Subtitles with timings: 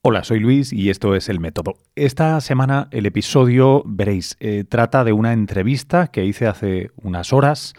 [0.00, 1.74] Hola, soy Luis y esto es El Método.
[1.96, 7.74] Esta semana el episodio, veréis, eh, trata de una entrevista que hice hace unas horas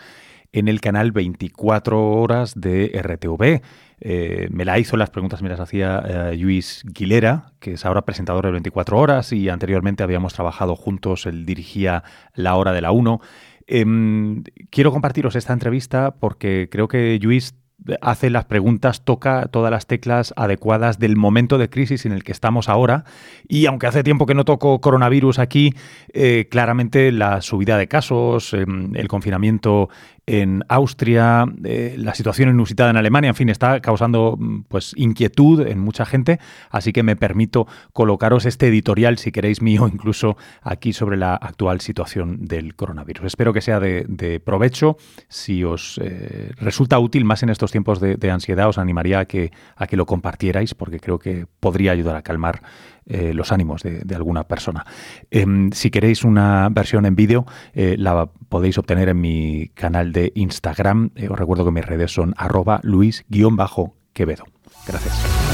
[0.52, 3.62] en el canal 24 horas de RTV.
[4.02, 8.04] Eh, me la hizo, las preguntas me las hacía eh, Luis Guilera, que es ahora
[8.04, 12.04] presentador de 24 horas y anteriormente habíamos trabajado juntos, él dirigía
[12.36, 13.22] La Hora de la 1.
[13.66, 17.56] Em, quiero compartiros esta entrevista porque creo que Luis
[18.02, 22.32] hace las preguntas, toca todas las teclas adecuadas del momento de crisis en el que
[22.32, 23.06] estamos ahora.
[23.48, 25.74] Y aunque hace tiempo que no toco coronavirus aquí,
[26.14, 29.90] eh, claramente la subida de casos, em, el confinamiento
[30.30, 35.66] en Austria, eh, la situación inusitada en Alemania, en fin, está causando mm, pues inquietud
[35.66, 36.40] en mucha gente,
[36.70, 41.82] así que me permito colocaros este editorial, si queréis mío, incluso aquí sobre la actual
[41.82, 43.26] situación del coronavirus.
[43.26, 44.98] Espero que sea de, provecho.
[45.30, 49.52] Si os eh, resulta útil más en estos tiempos de, ansiedad, os animaría a que,
[49.76, 52.62] a que lo compartierais, porque creo que podría ayudar a calmar
[53.08, 54.86] eh, los ánimos de, alguna persona.
[55.32, 61.12] Em, si queréis una versión en vídeo, la podéis obtener en mi canal de Instagram.
[61.16, 64.46] Eh, os recuerdo que mis redes son arroba luis-quevedo.
[64.86, 65.50] Gracias.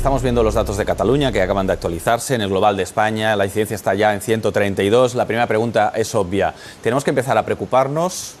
[0.00, 2.34] Estamos viendo los datos de Cataluña que acaban de actualizarse.
[2.34, 5.14] En el global de España la incidencia está ya en 132.
[5.14, 6.54] La primera pregunta es obvia.
[6.82, 8.36] ¿Tenemos que empezar a preocuparnos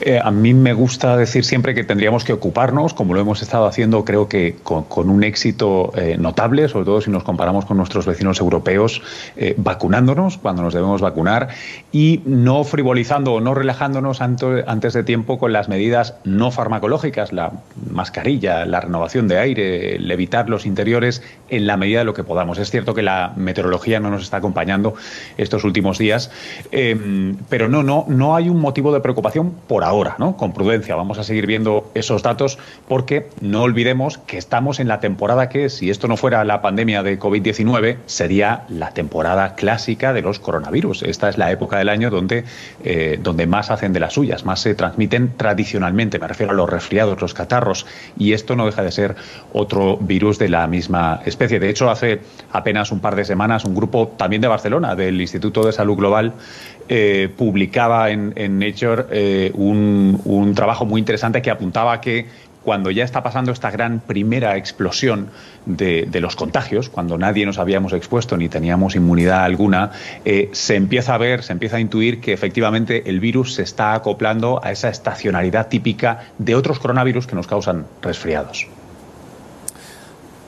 [0.00, 3.66] eh, a mí me gusta decir siempre que tendríamos que ocuparnos, como lo hemos estado
[3.66, 8.06] haciendo, creo que con, un éxito eh, notable, sobre todo si nos comparamos con nuestros
[8.06, 9.02] vecinos europeos,
[9.36, 11.48] eh, vacunándonos cuando nos debemos vacunar
[11.92, 17.52] y no frivolizando o no relajándonos antes de tiempo con las medidas no farmacológicas, la
[17.90, 22.24] mascarilla, la renovación de aire, el evitar los interiores en la medida de lo que
[22.24, 22.58] podamos.
[22.58, 24.94] Es cierto que la meteorología no nos está acompañando
[25.38, 26.30] estos últimos días,
[27.48, 30.36] pero no, no, no hay un motivo de preocupación por ahora, ¿no?
[30.36, 30.94] Con prudencia.
[30.96, 35.68] Vamos a seguir viendo esos datos porque no olvidemos que estamos en la temporada que,
[35.70, 41.02] si esto no fuera la pandemia de COVID-19, sería la temporada clásica de los coronavirus.
[41.02, 42.44] Esta es la época del año donde,
[42.84, 46.18] eh, donde más hacen de las suyas, más se transmiten tradicionalmente.
[46.18, 47.86] Me refiero a los resfriados, los catarros.
[48.18, 49.16] Y esto no deja de ser
[49.52, 51.60] otro virus de la misma especie.
[51.60, 52.20] De hecho, hace
[52.52, 56.34] apenas un par de semanas, un grupo también de Barcelona, del Instituto de Salud Global,
[56.88, 62.26] eh, publicaba en, Nature eh, un, trabajo muy interesante que apuntaba que
[62.62, 65.28] cuando ya está pasando esta gran primera explosión
[65.66, 69.92] de, los contagios, cuando nadie nos habíamos expuesto ni teníamos inmunidad alguna,
[70.24, 73.94] eh, se empieza a ver, se empieza a intuir que efectivamente el virus se está
[73.94, 78.66] acoplando a esa estacionalidad típica de otros coronavirus que nos causan resfriados.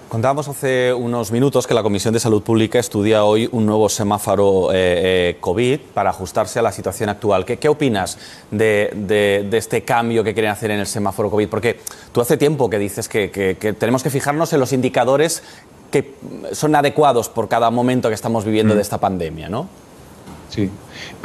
[0.09, 4.73] Contábamos hace unos minutos que la Comisión de Salud Pública estudia hoy un nuevo semáforo
[4.73, 7.45] eh, eh, COVID para ajustarse a la situación actual.
[7.45, 8.17] ¿Qué, opinas
[8.51, 11.49] de, este cambio que quieren hacer en el semáforo COVID?
[11.49, 11.81] Porque
[12.11, 15.43] tú hace tiempo que dices que, tenemos que fijarnos en los indicadores
[15.91, 16.15] que
[16.53, 18.81] son adecuados por cada momento que estamos viviendo de mm.
[18.81, 19.69] esta pandemia, ¿no?
[20.49, 20.71] Sí,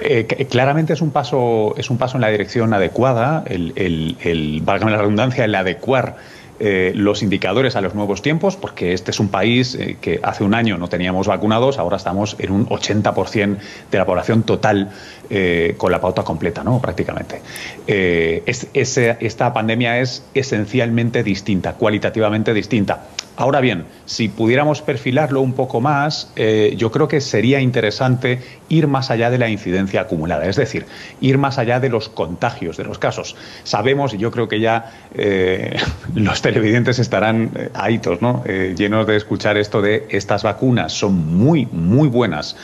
[0.02, 3.46] eh, claramente es un paso es un paso en la dirección adecuada.
[3.48, 6.18] El, el, el valga la redundancia, el adecuar
[6.66, 10.46] eh, los indicadores a los nuevos tiempos, porque este es un país eh, que hace
[10.46, 13.58] un año no teníamos vacunados, ahora estamos en un 80%
[13.92, 14.90] de la población total
[15.30, 16.80] eh, con la pauta completa, ¿no?
[16.80, 17.42] Prácticamente.
[17.86, 23.08] esta pandemia es esencialmente distinta, cualitativamente distinta.
[23.36, 28.40] Ahora bien, si pudiéramos perfilarlo un poco más, yo creo que sería interesante
[28.70, 30.86] ir más allá de la incidencia acumulada, es decir,
[31.20, 33.36] ir más allá de los contagios, de los casos.
[33.64, 34.92] Sabemos, y yo creo que ya
[36.16, 38.44] los televidentes estarán eh, ahitos, ¿no?
[38.46, 42.56] Eh, llenos de escuchar esto de estas vacunas son muy, muy buenas,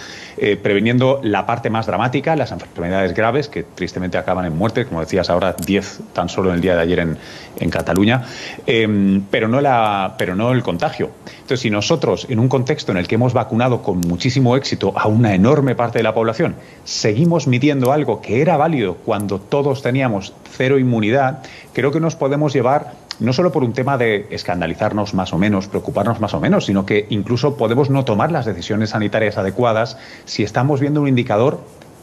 [0.42, 5.02] eh, previniendo la parte más dramática, las enfermedades graves, que tristemente acaban en muerte, como
[5.02, 7.18] decías ahora, 10 tan solo en el día de ayer en,
[7.60, 8.24] en Cataluña,
[8.66, 11.12] em, pero, no la, pero no el contagio.
[11.26, 15.08] Entonces, si nosotros, en un contexto en el que hemos vacunado con muchísimo éxito a
[15.08, 20.34] una enorme parte de la población, seguimos midiendo algo que era válido cuando todos teníamos
[20.52, 21.40] cero inmunidad,
[21.74, 25.68] creo que nos podemos llevar no solo por un tema de escandalizarnos más o menos,
[25.68, 30.44] preocuparnos más o menos, sino que incluso podemos no tomar las decisiones sanitarias adecuadas si
[30.44, 31.60] estamos viendo un indicador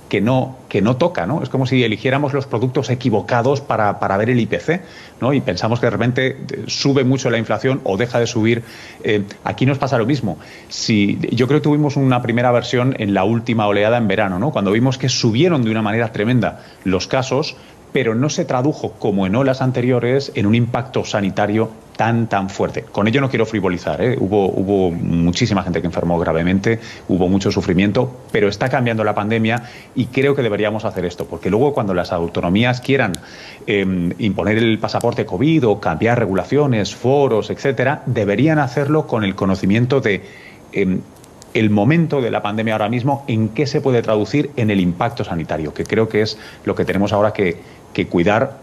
[0.09, 1.43] que no, que no toca, ¿no?
[1.43, 4.81] Es como si eligiéramos los productos equivocados para, ver el IPC,
[5.21, 5.33] ¿no?
[5.33, 8.63] Y pensamos que de repente eh, sube mucho la inflación o deja de subir.
[9.03, 10.39] Eh, aquí nos pasa lo mismo.
[10.69, 14.53] Si, yo creo que tuvimos una primera versión en la última oleada en verano, ¿no?
[14.53, 17.57] Cuando vimos que subieron de una manera tremenda los casos,
[17.93, 22.83] pero no se tradujo, como en olas anteriores, en un impacto sanitario tan, tan fuerte.
[22.83, 24.17] Con ello no quiero frivolizar, ¿eh?
[24.21, 26.79] hubo, hubo muchísima gente que enfermó gravemente,
[27.09, 29.63] hubo mucho sufrimiento, pero está cambiando la pandemia
[29.95, 33.13] y creo que deberíamos hacer esto, porque luego cuando las autonomías quieran
[33.67, 40.23] em, imponer el pasaporte COVID cambiar regulaciones, foros, etcétera, deberían hacerlo con el conocimiento de
[40.73, 41.01] em,
[41.59, 45.25] el momento de la pandemia ahora mismo, en qué se puede traducir en el impacto
[45.25, 47.57] sanitario, que creo que es lo que tenemos ahora que,
[47.93, 48.59] que cuidar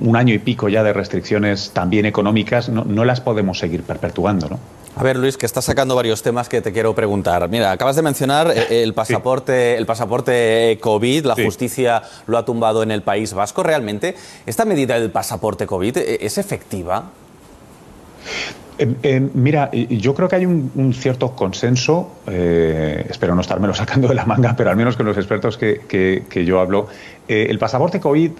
[0.00, 4.48] un año y pico ya de restricciones también económicas, no, no las podemos seguir perpetuando,
[4.48, 4.58] ¿no?
[4.96, 7.48] A ver, Luis, que estás sacando varios temas que te quiero preguntar.
[7.48, 12.82] Mira, acabas de mencionar eh, el pasaporte, el pasaporte COVID, la justicia lo ha tumbado
[12.82, 13.62] en el País Vasco.
[13.62, 17.10] ¿Realmente esta medida del pasaporte COVID eh, es efectiva?
[18.78, 24.24] Eh, mira, yo creo que hay un, cierto consenso, espero no estármelo sacando de la
[24.24, 26.88] manga, pero al menos con los expertos que, que yo hablo.
[27.26, 28.30] el pasaporte COVID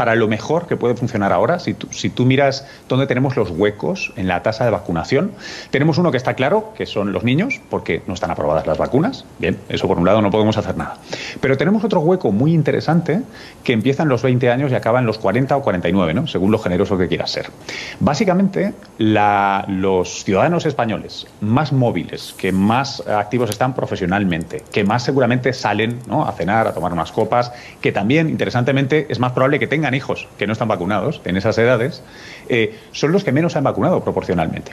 [0.00, 3.50] para lo mejor que puede funcionar ahora, si tú, si tú miras dónde tenemos los
[3.50, 5.32] huecos en la tasa de vacunación,
[5.70, 9.26] tenemos uno que está claro, que son los niños, porque no están aprobadas las vacunas.
[9.38, 10.96] Bien, eso por un lado no podemos hacer nada.
[11.42, 13.20] Pero tenemos otro hueco muy interesante
[13.62, 16.26] que empieza en los 20 años y acaba en los 40 o 49, ¿no?
[16.26, 17.50] según lo generoso que quieras ser.
[17.98, 25.98] Básicamente, los ciudadanos españoles más móviles, que más activos están profesionalmente, que más seguramente salen
[26.06, 26.26] ¿no?
[26.26, 30.28] a cenar, a tomar unas copas, que también, interesantemente, es más probable que tengan hijos
[30.38, 32.02] que no están vacunados en esas edades,
[32.48, 34.72] eh, son los que menos han vacunado proporcionalmente.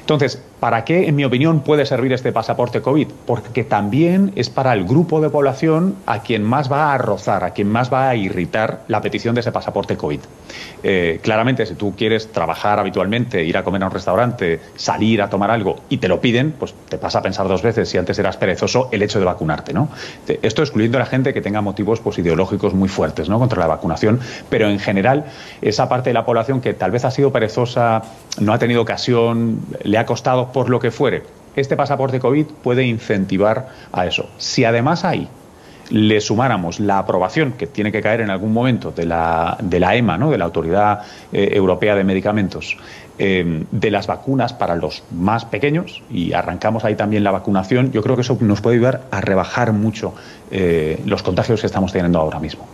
[0.00, 3.08] Entonces, ¿para qué, en mi opinión, puede servir este pasaporte COVID?
[3.26, 7.50] Porque también es para el grupo de población a quien más va a rozar, a
[7.50, 10.20] quien más va a irritar la petición de ese pasaporte COVID.
[10.82, 15.28] Eh, claramente, si tú quieres trabajar habitualmente, ir a comer a un restaurante, salir a
[15.28, 18.18] tomar algo y te lo piden, pues te pasa a pensar dos veces si antes
[18.18, 19.88] eras perezoso el hecho de vacunarte, ¿no?
[20.42, 23.38] Esto excluyendo a la gente que tenga motivos pues, ideológicos muy fuertes, ¿no?
[23.38, 25.26] Contra la vacunación, pero en general,
[25.62, 28.02] esa parte de la población que tal vez ha sido perezosa,
[28.40, 31.22] no ha tenido ocasión, le ha costado por lo que fuere,
[31.56, 34.28] este pasaporte COVID puede incentivar a eso.
[34.38, 35.28] Si además ahí
[35.90, 39.96] le sumáramos la aprobación que tiene que caer en algún momento de la, de la
[39.96, 40.30] EMA, ¿no?
[40.30, 41.00] de la Autoridad
[41.32, 42.76] eh, Europea de Medicamentos,
[43.18, 48.02] eh, de las vacunas para los más pequeños y arrancamos ahí también la vacunación, yo
[48.02, 50.14] creo que eso nos puede ayudar a rebajar mucho
[50.50, 52.66] eh, los contagios que estamos teniendo ahora mismo.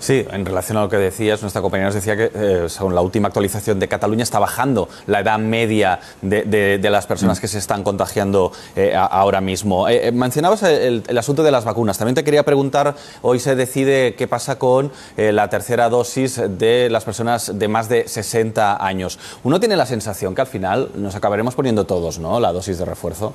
[0.00, 3.00] Sí, en relación a lo que decías, nuestra compañera nos decía que eh, según la
[3.00, 7.40] última actualización de Cataluña está bajando la edad media de, las personas mm.
[7.40, 9.88] que se están contagiando eh, ahora mismo.
[9.88, 11.98] Eh, mencionabas el, asunto de las vacunas.
[11.98, 17.04] También te quería preguntar, hoy se decide qué pasa con la tercera dosis de las
[17.04, 19.18] personas de más de 60 años.
[19.42, 22.38] Uno tiene la sensación que al final nos acabaremos poniendo todos, ¿no?
[22.38, 23.34] La dosis de refuerzo.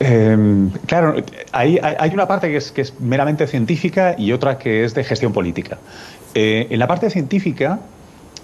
[0.00, 1.14] Em, claro,
[1.52, 5.04] hay, hay, una parte que es, que es, meramente científica y otra que es de
[5.04, 5.78] gestión política.
[6.34, 7.80] Eh, en la parte científica,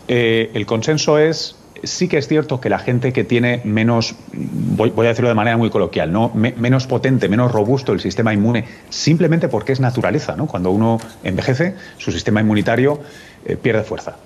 [0.06, 4.92] eh, el consenso es, sí que es cierto que la gente que tiene menos, voy,
[4.98, 6.32] a decirlo de manera muy coloquial, ¿no?
[6.34, 10.36] menos potente, menos robusto el sistema inmune, simplemente porque es naturaleza.
[10.36, 10.46] ¿no?
[10.46, 13.00] Cuando uno envejece, su sistema inmunitario
[13.44, 14.16] eh, pierde fuerza.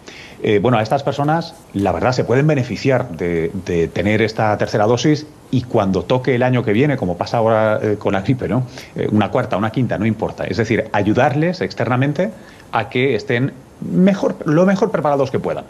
[0.42, 3.50] Eh, bueno, a estas personas, la verdad, se pueden beneficiar de,
[3.94, 7.96] tener esta tercera dosis y cuando toque el año que viene, como pasa ahora eh,
[7.98, 8.66] con la gripe, ¿no?
[9.10, 10.44] Una cuarta, una quinta, no importa.
[10.44, 12.30] Es decir, ayudarles externamente
[12.72, 15.64] a que estén mejor, lo mejor preparados que puedan.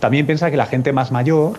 [0.00, 1.58] También piensa que la gente más mayor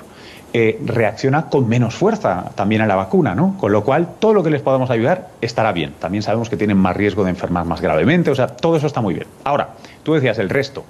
[0.85, 3.57] reacciona con menos fuerza también a la vacuna, ¿no?
[3.59, 5.93] Con lo cual, todo lo que les podamos ayudar estará bien.
[5.99, 9.01] También sabemos que tienen más riesgo de enfermar más gravemente, o sea, todo eso está
[9.01, 9.25] muy bien.
[9.43, 9.69] Ahora,
[10.03, 10.83] tú decías el resto.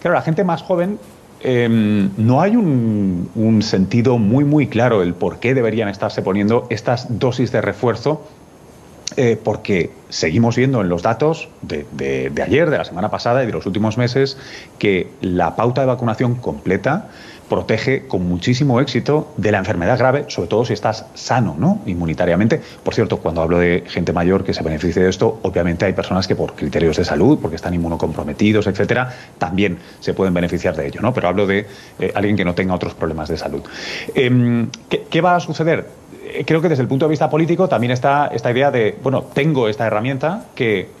[0.00, 0.98] Claro, la gente más joven
[1.40, 7.18] em, no hay un, sentido muy, muy claro el por qué deberían estarse poniendo estas
[7.18, 8.24] dosis de refuerzo,
[9.22, 13.52] eh, porque seguimos viendo en los datos de, ayer, de la semana pasada y de
[13.52, 14.38] los últimos meses,
[14.78, 17.10] que la pauta de vacunación completa
[17.50, 21.82] protege con muchísimo éxito de la enfermedad grave, sobre todo si estás sano, ¿no?
[21.84, 22.62] Inmunitariamente.
[22.82, 26.26] Por cierto, cuando hablo de gente mayor que se beneficie de esto, obviamente hay personas
[26.26, 31.02] que por criterios de salud, porque están inmunocomprometidos, etcétera, también se pueden beneficiar de ello,
[31.02, 31.12] ¿no?
[31.12, 31.66] Pero hablo de
[31.98, 33.60] eh, alguien que no tenga otros problemas de salud.
[34.14, 35.99] Em, ¿Qué va a suceder?
[36.44, 39.68] Creo que desde el punto de vista político también está esta idea de, bueno, tengo
[39.68, 41.00] esta herramienta que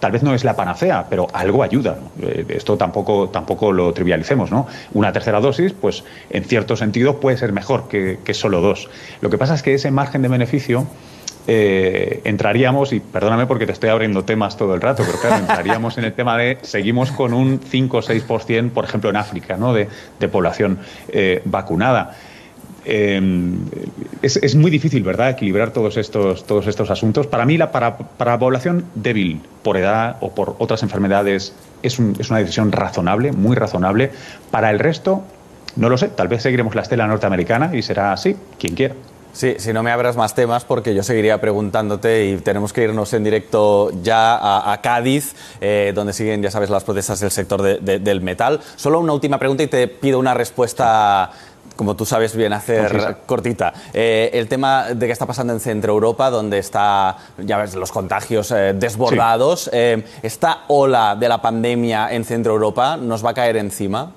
[0.00, 1.96] tal vez no es la panacea, pero algo ayuda.
[2.20, 4.66] Eh, esto tampoco, tampoco lo trivialicemos, ¿no?
[4.92, 8.88] Una tercera dosis, pues en cierto sentido puede ser mejor que, solo dos.
[9.20, 10.86] Lo que pasa es que ese margen de beneficio
[11.46, 15.98] eh, entraríamos, y perdóname porque te estoy abriendo temas todo el rato, pero claro, entraríamos
[15.98, 19.72] en el tema de seguimos con un 5 o 6%, por ejemplo, en África, ¿no?
[19.72, 19.88] de,
[20.28, 20.78] población
[21.08, 22.16] eh, vacunada
[22.84, 23.60] Em,
[24.22, 27.26] es, muy difícil, ¿verdad?, equilibrar todos estos, todos estos asuntos.
[27.26, 32.30] Para mí, la, para, para población débil por edad o por otras enfermedades es, es
[32.30, 34.10] una decisión razonable, muy razonable.
[34.50, 35.22] Para el resto,
[35.76, 38.94] no lo sé, tal vez seguiremos la estela norteamericana y será así, quien quiera.
[39.34, 43.12] Sí, si no me abras más temas porque yo seguiría preguntándote y tenemos que irnos
[43.14, 48.20] en directo ya a, Cádiz, eh, donde siguen, ya sabes, las protestas del sector del
[48.20, 48.60] metal.
[48.76, 51.32] Solo una última pregunta y te pido una respuesta
[51.76, 53.72] como tú sabes bien hacer, cortita.
[53.92, 57.92] Eh, el tema de qué está pasando en Centro Europa, donde está, ya ves, los
[57.92, 59.70] contagios eh, desbordados.
[60.22, 64.12] ¿Esta ola de la pandemia en Centro Europa nos va a caer encima?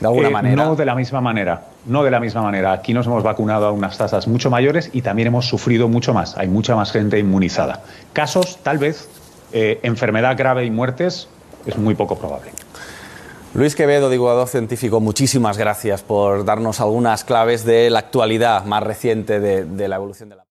[0.00, 0.64] De alguna manera.
[0.64, 2.72] No de la misma manera no de la misma manera.
[2.72, 6.36] Aquí nos hemos vacunado a unas tasas mucho mayores y también hemos sufrido mucho más.
[6.36, 7.82] Hay mucha más gente inmunizada.
[8.12, 9.08] Casos, tal vez,
[9.52, 11.28] eh, enfermedad grave y muertes,
[11.66, 12.50] es muy poco probable.
[13.54, 19.38] Luis Quevedo, divulgador científico, muchísimas gracias por darnos algunas claves de la actualidad más reciente
[19.38, 20.42] de, de la evolución de la.